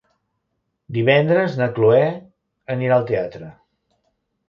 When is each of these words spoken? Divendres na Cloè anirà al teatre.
Divendres 0.97 1.59
na 1.61 1.69
Cloè 1.77 2.01
anirà 2.79 2.99
al 3.01 3.09
teatre. 3.15 3.55